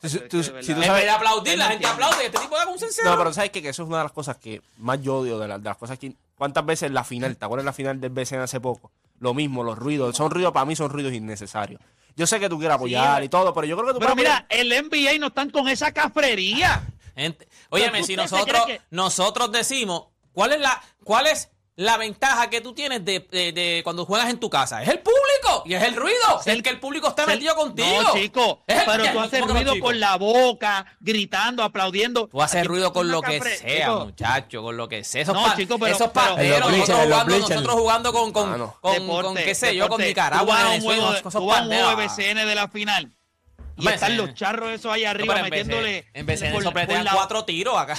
[0.00, 0.28] Tú- si verdad.
[0.30, 2.26] tú En vez sabes- de aplaudir, la gente aplaude.
[2.26, 3.10] Este tipo haga un cencerro.
[3.10, 3.62] No, pero sabes qué?
[3.62, 5.76] que eso es una de las cosas que más yo odio de, la- de las
[5.76, 6.14] cosas que.
[6.36, 7.36] ¿Cuántas veces la final?
[7.36, 8.92] ¿Te acuerdas la final del BCN hace poco?
[9.20, 10.14] Lo mismo, los ruidos.
[10.16, 11.80] Son ruidos, para mí son ruidos innecesarios.
[12.14, 14.14] Yo sé que tú quieres apoyar Sí, y todo, pero yo creo que tú Pero
[14.14, 16.86] mira, el NBA no están con esa cafrería.
[17.14, 22.48] Gente, Óyeme, ¿tú si nosotros, que- nosotros decimos, ¿cuál es la, cuál es la ventaja
[22.48, 24.82] que tú tienes de, de- de cuando juegas en tu casa?
[24.82, 26.40] Es el público y es el ruido.
[26.42, 26.50] Sí.
[26.50, 27.32] el que el público está Sí.
[27.32, 28.02] metido contigo.
[28.02, 31.62] No, chico, Es el- pero tú haces ¿Cómo que no, ruido con la boca, gritando,
[31.62, 32.28] aplaudiendo.
[32.28, 35.22] Tú haces Aquí ruido con lo que cafre- sea, chico, muchacho, con lo que sea.
[35.22, 36.10] Esos, No, pa- chico, pero- esos
[36.60, 37.50] los nosotros jugando, bleachers.
[37.50, 40.00] nosotros jugando con, con, con, deporte, con qué sé yo, con.
[40.00, 41.96] Nicaragua, Tú vas a un Venezuela, juego de- esos tú vas a un juego de
[42.06, 42.16] pasteros.
[42.16, 43.12] BCN de la final
[43.78, 46.64] y están los charros esos ahí arriba metiéndole en BCN por
[47.04, 47.96] la- cuatro tiros acá.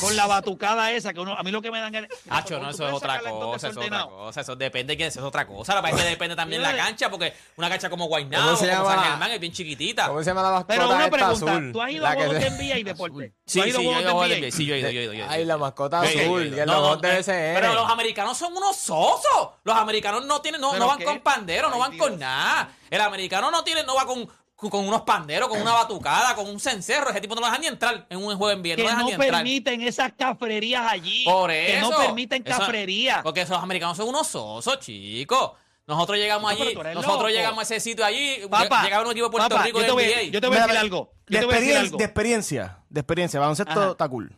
[0.00, 2.70] Con la batucada esa que uno a mí lo que me dan ganas- Hacho, no,
[2.70, 5.46] eso es otra cosa, eso es otra cosa, eso depende de quién, eso es otra
[5.46, 5.74] cosa.
[5.74, 8.90] La verdad es que depende también la cancha, porque una cancha como Guaynabo, ¿Cómo como
[8.90, 9.04] San?
[9.04, 10.08] Germán es bien chiquitita.
[10.08, 11.72] ¿Cómo se llama la mascota Pero una esta pregunta, azul?
[11.72, 13.28] ¿tú has ido La a juegos de NBA y deporte?
[13.28, 14.56] ¿Tú Sí, sí, yo he ido a de de NBA?
[14.56, 15.30] Sí, yo he ido, yo he ido, yo he ido.
[15.30, 16.54] Ay, la mascota azul.
[16.54, 17.60] Y el logo de eh, BCN.
[17.60, 19.50] Pero los americanos son unos sosos.
[19.64, 22.70] Los americanos no tienen, no, ¿Pero no van con pandero, no van con nada.
[22.90, 26.58] El americano no tiene, no va con, con, unos panderos, con una batucada, con un
[26.58, 27.10] cencerro.
[27.10, 28.58] Ese tipo no lo dejan ni entrar en un juego en.
[28.58, 29.30] No que no ni entrar.
[29.30, 31.24] permiten esas cafrerías allí.
[31.24, 31.90] Por Que eso.
[31.90, 33.22] no permiten cafrerías.
[33.22, 35.52] Porque esos americanos son unos sosos, chicos.
[35.86, 37.28] Nosotros llegamos allí, nosotros loco.
[37.28, 39.86] llegamos a ese sitio allí, Papá, llegaba un equipo de Puerto papá, Rico yo de
[39.86, 40.30] te voy.
[40.32, 41.12] Yo te voy a decir algo.
[41.28, 41.98] De, te voy a decir experien- algo.
[41.98, 43.38] de experiencia, de experiencia.
[43.40, 44.36] Baloncesto está cool.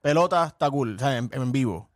[0.00, 1.90] Pelota está cool, o sea, en, en vivo.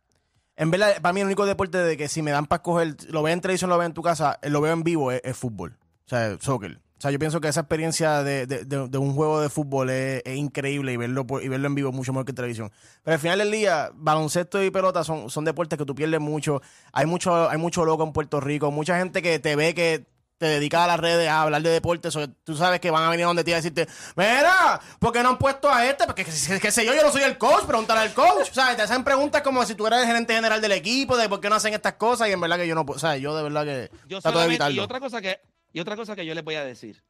[0.55, 3.23] En verdad, para mí el único deporte de que si me dan para escoger, lo
[3.23, 5.35] veo en televisión, lo veo en tu casa, eh, lo veo en vivo, es, es
[5.35, 5.75] fútbol.
[6.05, 6.79] O sea, soccer.
[7.03, 9.89] O sea, yo pienso que esa experiencia de, de- de- de un juego de fútbol
[9.89, 12.35] es, es increíble y verlo, por- y verlo en vivo es mucho mejor que en
[12.37, 12.71] televisión.
[13.03, 16.61] Pero al final del día, baloncesto y pelota son, son deportes que tú pierdes mucho.
[16.93, 20.05] Hay mucho, hay mucho loco en Puerto Rico, mucha gente que te ve que
[20.37, 23.09] te dedica a las redes a hablar de deportes, o tú sabes que van a
[23.09, 26.05] venir donde ti a decirte, mira, ¿por qué no han puesto a este?
[26.05, 26.31] Porque qué
[26.71, 28.49] sé yo, yo no soy el coach, pregúntale al coach.
[28.49, 31.27] O sea, te hacen preguntas como si tú eras el gerente general del equipo, de
[31.27, 33.17] por qué no hacen estas cosas, y en verdad que yo no puedo, o sea,
[33.17, 34.83] yo de verdad que Yo trato de solamente- y evitarlo.
[34.83, 35.39] otra cosa que
[35.73, 37.03] y otra cosa que yo les voy a decir.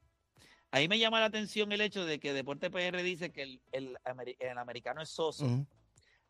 [0.71, 3.97] Ahí me llama la atención el hecho de que Deporte PR dice que el, el
[4.05, 5.45] ameri- el americano es soso.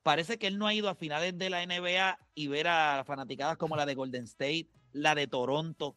[0.01, 3.55] Parece que él no ha ido a finales de la NBA y ver a fanaticadas
[3.55, 5.95] como la de Golden State, la de Toronto.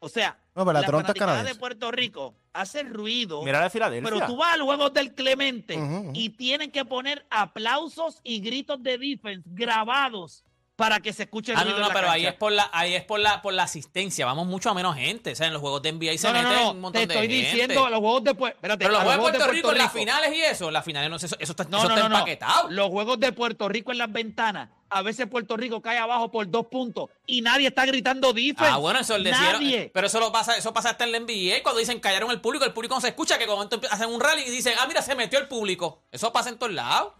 [0.00, 1.54] O sea, No, pero la la Toronto es fanaticada de.
[1.54, 3.44] Puerto Rico hace ruido.
[3.44, 4.10] Mira la de Filadelfia.
[4.10, 5.76] Pero tú vas a los juegos del Clemente
[6.14, 10.44] y tienen que poner aplausos y gritos de defense grabados
[10.76, 13.04] para que se escuche el Ah, no, no, pero ahí es por la, ahí es
[13.04, 14.26] por la, por la asistencia.
[14.26, 15.32] Vamos mucho a menos gente.
[15.32, 17.28] O sea, en los juegos de NBA se No, no, un montón te de estoy
[17.28, 19.92] diciendo los juegos de Puerto Espérate, Pero los a juegos de Puerto, Rico, en las
[19.92, 22.70] finales y eso, las finales no eso, eso está, No, eso no, está empaquetado.
[22.70, 24.68] Los juegos de Puerto Rico en las ventanas.
[24.90, 28.64] A veces Puerto Rico cae abajo por dos puntos y nadie está gritando defense.
[28.64, 29.18] Ah, bueno, eso.
[29.18, 29.90] Nadie.
[29.92, 32.64] Pero eso lo pasa, eso pasa hasta en la NBA cuando dicen callaron el público,
[32.64, 35.14] el público no se escucha, que como hacen un rally y dicen, ah, mira, se
[35.14, 36.02] metió el público.
[36.12, 37.12] Eso pasa en todos lados.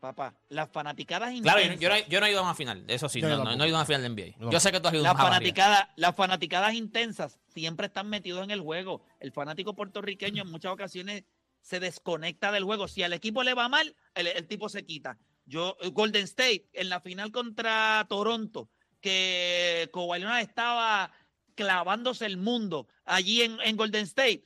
[0.00, 1.80] Papá, las fanaticadas Claro, yo, intensas.
[1.80, 3.56] yo no, yo no he ido a una final, eso sí, no, no, tampoco.
[3.56, 4.36] no he ido a una final de NBA.
[4.38, 4.50] No.
[4.52, 8.08] Yo sé que tú has ido a Las una fanaticadas, las fanaticadas intensas siempre están
[8.08, 9.02] metidos en el juego.
[9.18, 11.24] El fanático puertorriqueño en muchas ocasiones
[11.60, 12.86] se desconecta del juego.
[12.86, 15.18] Si al equipo le va mal, el, el tipo se quita.
[15.46, 18.68] Yo, Golden State, en la final contra Toronto,
[19.00, 21.10] que Kawhi Leonard estaba
[21.56, 24.44] clavándose el mundo allí en, en Golden State.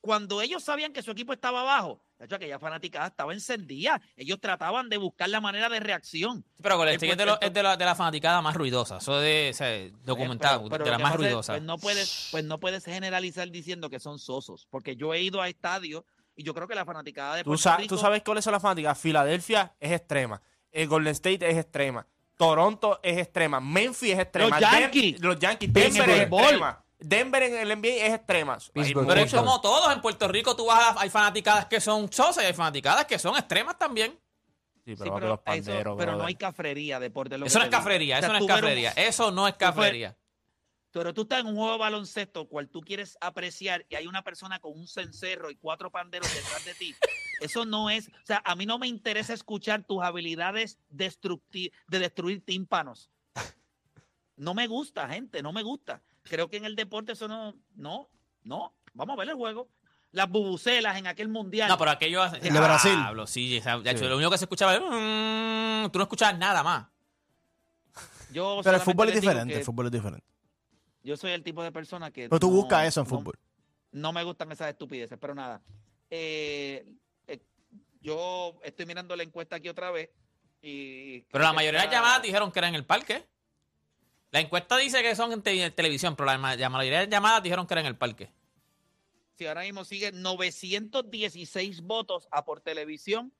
[0.00, 4.00] Cuando ellos sabían que su equipo estaba abajo, de hecho, aquella fanaticada estaba encendida.
[4.16, 6.44] Ellos trataban de buscar la manera de reacción.
[6.56, 8.40] Sí, pero Golden El State es de, lo- puerto- es de la, de la fanaticada
[8.40, 11.52] más ruidosa, eso de o sea, documentado, Eh, pero- pero de la más pasa ruidosa.
[11.54, 15.42] Pues no, puedes, pues no puedes generalizar diciendo que son sosos, porque yo he ido
[15.42, 16.04] a estadios
[16.36, 17.94] y yo creo que la fanaticada de ¿Tú, Puerto sa- Rico...
[17.96, 18.96] tú sabes cuáles son las fanáticas.
[18.98, 20.40] Filadelfia es extrema.
[20.70, 22.06] El Golden State es extrema.
[22.36, 23.60] Toronto es extrema.
[23.60, 24.58] Memphis es extrema.
[24.58, 25.20] Los Yankees.
[25.20, 25.68] los Yankees.
[25.68, 26.40] En Denver el es béisbol.
[26.40, 26.84] extrema.
[27.04, 28.58] Denver en el NBA es extrema.
[28.72, 29.06] Pittsburgh.
[29.06, 32.44] Pero es como todos, en Puerto Rico tú vas a, hay fanaticadas que son sosas
[32.44, 34.18] y hay fanaticadas que son extremas también.
[34.84, 37.38] Sí, Sí, pero, los eso- panderos, pero no hay cafrería, deporte.
[37.38, 40.16] lo Eso no es cafrería, O sea, eso no es cafrería, eso no es cafrería.
[40.90, 44.22] Pero tú estás en un juego de baloncesto cual tú quieres apreciar y hay una
[44.22, 46.94] persona con un cencerro y cuatro panderos detrás de ti.
[47.40, 51.98] Eso no es, o sea, a mí no me interesa escuchar tus habilidades destructi- de
[51.98, 53.10] destruir tímpanos.
[54.36, 56.02] No me gusta, gente, no me gusta.
[56.24, 58.08] Creo que en el deporte eso no, no,
[58.44, 58.74] no.
[58.94, 59.68] Vamos a ver el juego.
[60.12, 61.68] Las bubucelas en aquel mundial.
[61.68, 62.92] No, pero aquello El de Brasil.
[62.94, 66.86] Diablo, sí, hecho, lo único que se escuchaba era, "Mm", tú no escuchabas nada más.
[68.30, 70.26] Yo Pero el fútbol es diferente, el fútbol es diferente.
[71.02, 72.28] Yo soy el tipo de persona que.
[72.28, 73.38] Pero tú no- buscas eso en no- fútbol.
[73.92, 75.60] No me gustan esas estupideces, pero nada.
[76.08, 76.86] Eh,
[77.26, 77.40] eh,
[78.00, 80.10] yo estoy mirando la encuesta aquí otra vez.
[80.62, 83.26] Y Pero la mayoría de las llamadas dijeron que era en el parque.
[84.32, 87.08] La encuesta dice que son en, te- en televisión, pero la, ma- la mayoría de
[87.08, 88.30] llamadas dijeron que era en el parque.
[89.38, 93.32] Si ahora mismo sigue 916 votos a por televisión,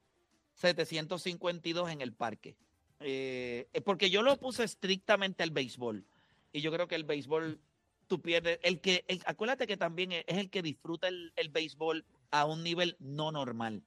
[0.54, 2.56] 752 en el parque.
[3.00, 6.04] Eh, porque yo lo puse estrictamente al béisbol.
[6.52, 7.58] Y yo creo que el béisbol,
[8.06, 8.58] tú pierdes.
[8.62, 12.62] El que, acuérdate que también es, es el que disfruta el, el béisbol a un
[12.62, 13.82] nivel no normal.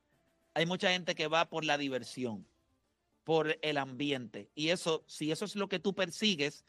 [0.53, 2.47] Hay mucha gente que va por la diversión,
[3.23, 4.49] por el ambiente.
[4.55, 6.65] Y eso, si eso es lo que tú persigues,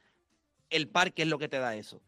[0.70, 2.02] el parque es lo que te da eso.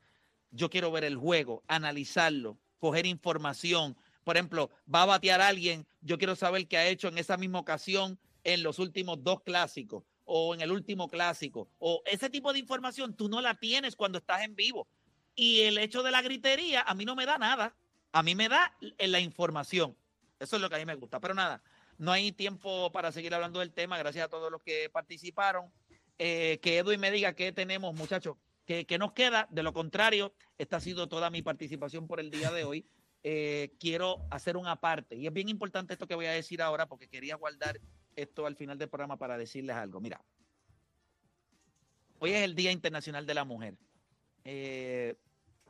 [0.50, 3.96] Yo quiero ver el juego, analizarlo, coger información.
[4.24, 7.58] Por ejemplo, va a batear alguien, yo quiero saber qué ha hecho en esa misma
[7.58, 11.70] ocasión en los últimos dos clásicos o en el último clásico.
[11.78, 14.88] O ese tipo de información tú no la tienes cuando estás en vivo.
[15.34, 17.76] Y el hecho de la gritería a mí no me da nada.
[18.12, 19.96] A mí me da la información.
[20.38, 21.20] Eso es lo que a mí me gusta.
[21.20, 21.62] Pero nada,
[21.96, 23.98] no hay tiempo para seguir hablando del tema.
[23.98, 25.72] Gracias a todos los que participaron.
[26.18, 28.36] Eh, que Edwin me diga qué tenemos, muchachos,
[28.68, 29.48] qué, nos queda.
[29.50, 32.86] De lo contrario, esta ha sido toda mi participación por el día de hoy.
[33.22, 35.16] Eh, quiero hacer una parte.
[35.16, 37.80] Y es bien importante esto que voy a decir ahora porque quería guardar
[38.14, 40.00] esto al final del programa para decirles algo.
[40.00, 40.22] Mira,
[42.18, 43.74] hoy es el Día Internacional de la Mujer.
[44.44, 45.16] Eh,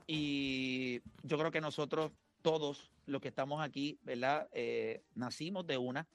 [0.07, 2.11] y yo creo que nosotros
[2.43, 4.49] todos los que estamos aquí, ¿verdad?
[4.53, 6.07] Eh, nacimos de una.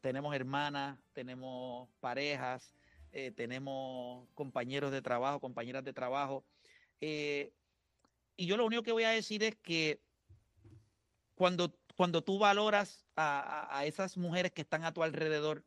[0.00, 2.74] Tenemos hermanas, tenemos parejas,
[3.16, 6.44] eh, tenemos compañeros de trabajo, compañeras de trabajo.
[7.00, 10.00] y yo lo único que voy a decir es que
[11.34, 15.64] cuando, cuando tú valoras a, a esas mujeres que están a tu alrededor,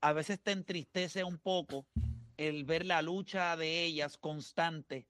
[0.00, 1.86] a veces te entristece un poco
[2.38, 5.06] el ver la lucha de ellas constante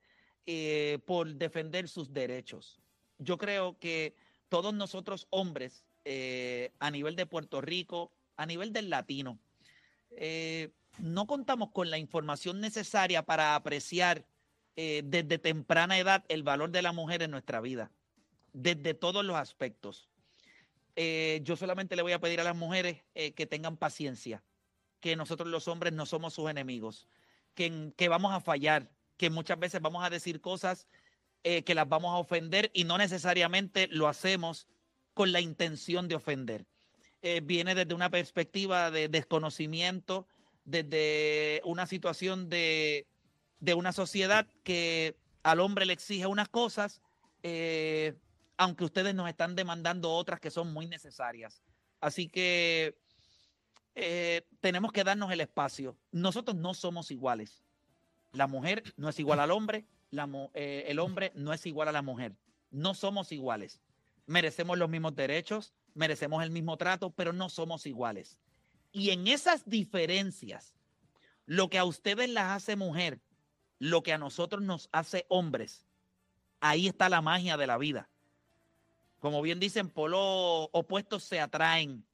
[0.47, 2.81] eh, por defender sus derechos.
[3.19, 4.17] Yo creo que
[4.49, 9.39] todos nosotros hombres, eh, a nivel de Puerto Rico, a nivel del latino,
[10.21, 14.27] eh, no contamos con la información necesaria para apreciar
[14.77, 17.91] desde temprana edad el valor de la mujer en nuestra vida,
[18.53, 20.09] desde todos los aspectos.
[20.95, 24.45] yo solamente le voy a pedir a las mujeres que tengan paciencia,
[25.01, 27.09] que nosotros los hombres no somos sus enemigos,
[27.57, 30.87] que, que vamos a fallar, que muchas veces vamos a decir cosas
[31.45, 34.67] eh, que las vamos a ofender y no necesariamente lo hacemos
[35.15, 36.67] con la intención de ofender.
[37.23, 40.27] Eh, viene desde una perspectiva de desconocimiento,
[40.65, 43.07] desde una situación de,
[43.75, 47.01] una sociedad que al hombre le exige unas cosas,
[47.43, 48.15] eh,
[48.57, 51.63] aunque ustedes nos están demandando otras que son muy necesarias.
[52.01, 52.97] Así que
[54.61, 55.97] tenemos que darnos el espacio.
[56.13, 57.65] Nosotros no somos iguales.
[58.33, 59.87] La mujer no es igual al hombre,
[60.55, 62.37] eh, el hombre no es igual a la mujer.
[62.71, 63.81] No somos iguales.
[64.27, 68.39] Merecemos los mismos derechos, merecemos el mismo trato, pero no somos iguales.
[68.93, 70.75] Y en esas diferencias,
[71.45, 73.21] lo que a ustedes las hace mujer,
[73.79, 75.87] lo que a nosotros nos hace hombres,
[76.61, 78.09] ahí está la magia de la vida.
[79.19, 82.07] Como bien dicen, polos opuestos se atraen.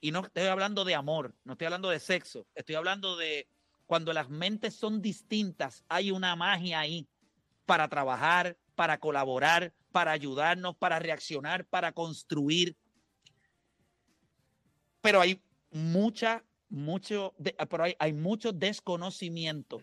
[0.00, 3.48] Y no estoy hablando de amor, no estoy hablando de sexo, estoy hablando de
[3.86, 7.08] cuando las mentes son distintas, hay una magia ahí
[7.66, 12.76] para trabajar, para colaborar, para ayudarnos, para reaccionar, para construir.
[15.00, 17.34] Pero hay mucha, mucho,
[17.68, 19.82] pero hay, hay mucho desconocimiento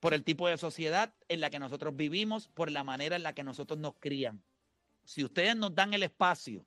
[0.00, 3.34] por el tipo de sociedad en la que nosotros vivimos, por la manera en la
[3.34, 4.42] que nosotros nos crían.
[5.04, 6.64] Si ustedes nos dan el espacio,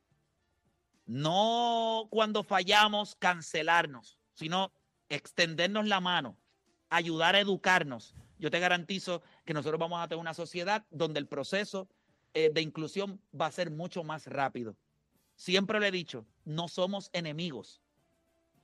[1.06, 4.72] no cuando fallamos cancelarnos, sino
[5.10, 6.38] extendernos la mano,
[6.90, 11.28] ayudar a educarnos, yo te garantizo que nosotros vamos a tener una sociedad donde el
[11.28, 11.88] proceso
[12.34, 14.76] eh, de inclusión va a ser mucho más rápido.
[15.36, 17.82] Siempre le he dicho, no somos enemigos.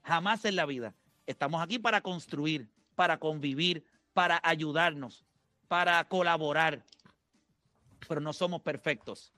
[0.02, 0.94] Jamás en la vida.
[1.26, 5.24] Estamos aquí para construir, para convivir, para ayudarnos,
[5.68, 6.84] para colaborar.
[8.08, 9.32] Pero no somos perfectos.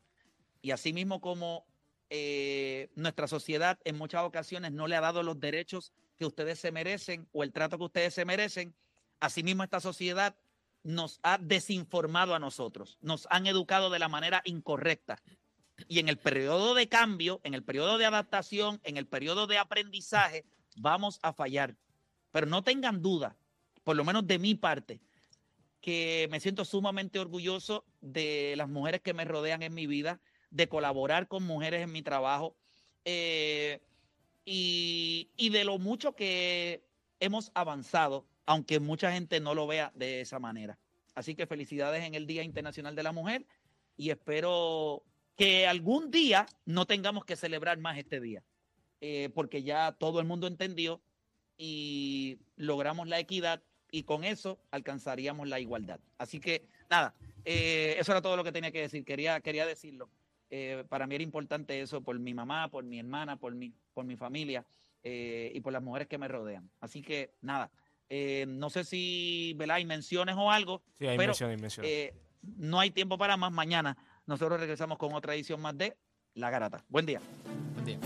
[0.63, 1.67] Y así mismo como
[2.11, 6.71] eh, nuestra sociedad en muchas ocasiones no le ha dado los derechos que ustedes se
[6.71, 8.75] merecen o el trato que ustedes se merecen,
[9.19, 10.37] asimismo esta sociedad
[10.83, 15.23] nos ha desinformado a nosotros, nos han educado de la manera incorrecta.
[15.89, 19.59] Y en el periodo de cambio, en el periodo de adaptación, en el periodo de
[19.59, 20.45] aprendizaje,
[20.77, 21.77] vamos a fallar.
[22.31, 23.37] Pero no tengan duda,
[23.85, 25.01] por lo menos de mi parte,
[25.81, 30.69] que me siento sumamente orgulloso de las mujeres que me rodean en mi vida, de
[30.69, 32.57] colaborar con mujeres en mi trabajo.
[33.05, 33.81] Eh,
[34.45, 36.85] y, de lo mucho que
[37.21, 40.79] hemos avanzado, aunque mucha gente no lo vea de esa manera.
[41.15, 43.47] Así que felicidades en el Día Internacional de la Mujer
[43.97, 45.05] y espero
[45.43, 48.45] que algún día no tengamos que celebrar más este día,
[49.01, 51.03] eh, porque ya todo el mundo entendió
[51.57, 55.99] y logramos la equidad y con eso alcanzaríamos la igualdad.
[56.17, 57.15] Así que nada,
[57.45, 60.09] eh, eso era todo lo que tenía que decir, quería, quería decirlo.
[60.49, 64.05] Eh, para mí era importante eso por mi mamá, por mi hermana, por mi, por
[64.05, 64.65] mi familia
[65.05, 66.71] y por las mujeres que me rodean.
[66.79, 67.73] Así que nada,
[68.47, 72.13] no sé si hay menciones o algo, sí, hay pero menciones, menciones.
[72.43, 73.51] no hay tiempo para más.
[73.51, 73.97] Mañana
[74.27, 75.97] nosotros regresamos con otra edición más de
[76.35, 76.85] La Garata.
[76.89, 77.21] Buen día.
[77.75, 77.99] Buen día.